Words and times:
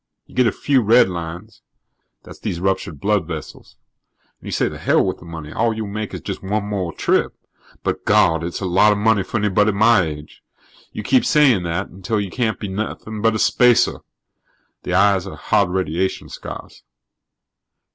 You 0.25 0.33
get 0.33 0.47
a 0.47 0.51
few 0.51 0.81
redlines 0.81 1.61
that's 2.23 2.39
these 2.39 2.59
ruptured 2.59 2.99
blood 2.99 3.27
vessels 3.27 3.75
and 4.39 4.47
you 4.47 4.51
say 4.51 4.67
the 4.67 4.79
hell 4.79 5.05
with 5.05 5.19
the 5.19 5.25
money; 5.25 5.51
all 5.53 5.75
you'll 5.75 5.85
make 5.89 6.11
is 6.15 6.21
just 6.21 6.41
one 6.41 6.65
more 6.65 6.91
trip. 6.91 7.35
But, 7.83 8.03
God, 8.03 8.43
it's 8.43 8.61
a 8.61 8.65
lot 8.65 8.93
of 8.93 8.97
money 8.97 9.21
for 9.21 9.37
anybody 9.37 9.71
my 9.73 10.01
age! 10.01 10.41
You 10.91 11.03
keep 11.03 11.23
saying 11.23 11.61
that 11.65 11.89
until 11.89 12.19
you 12.19 12.31
can't 12.31 12.59
be 12.59 12.67
anything 12.73 13.21
but 13.21 13.35
a 13.35 13.37
spacer. 13.37 13.99
The 14.81 14.95
eyes 14.95 15.27
are 15.27 15.35
hard 15.35 15.69
radiation 15.69 16.29
scars." 16.29 16.81